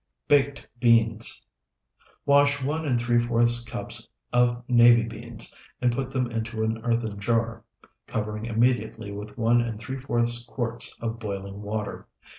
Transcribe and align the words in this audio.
BAKED 0.27 0.65
BEANS 0.79 1.45
Wash 2.25 2.59
one 2.63 2.85
and 2.87 2.99
three 2.99 3.19
fourths 3.19 3.63
cups 3.63 4.09
of 4.33 4.63
navy 4.67 5.03
beans 5.03 5.53
and 5.79 5.91
put 5.93 6.09
them 6.09 6.31
into 6.31 6.63
an 6.63 6.79
earthen 6.83 7.19
jar, 7.19 7.63
covering 8.07 8.45
immediately 8.47 9.11
with 9.11 9.37
one 9.37 9.61
and 9.61 9.77
three 9.79 9.99
fourths 9.99 10.43
quarts 10.43 10.97
of 11.01 11.19
boiling 11.19 11.61
water. 11.61 12.07